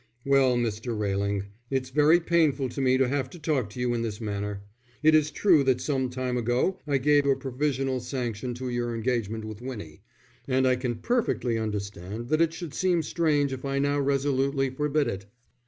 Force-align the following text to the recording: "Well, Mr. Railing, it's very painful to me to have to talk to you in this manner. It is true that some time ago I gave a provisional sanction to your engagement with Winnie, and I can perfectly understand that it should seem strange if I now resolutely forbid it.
"Well, 0.25 0.57
Mr. 0.57 0.97
Railing, 0.97 1.43
it's 1.69 1.91
very 1.91 2.19
painful 2.19 2.69
to 2.69 2.81
me 2.81 2.97
to 2.97 3.07
have 3.07 3.29
to 3.29 3.37
talk 3.37 3.69
to 3.69 3.79
you 3.79 3.93
in 3.93 4.01
this 4.01 4.19
manner. 4.19 4.63
It 5.03 5.13
is 5.13 5.29
true 5.29 5.63
that 5.65 5.79
some 5.79 6.09
time 6.09 6.37
ago 6.37 6.79
I 6.87 6.97
gave 6.97 7.27
a 7.27 7.35
provisional 7.35 7.99
sanction 7.99 8.55
to 8.55 8.69
your 8.69 8.95
engagement 8.95 9.45
with 9.45 9.61
Winnie, 9.61 10.01
and 10.47 10.67
I 10.67 10.75
can 10.75 10.95
perfectly 10.95 11.59
understand 11.59 12.29
that 12.29 12.41
it 12.41 12.51
should 12.51 12.73
seem 12.73 13.03
strange 13.03 13.53
if 13.53 13.63
I 13.63 13.77
now 13.77 13.99
resolutely 13.99 14.71
forbid 14.71 15.07
it. 15.07 15.27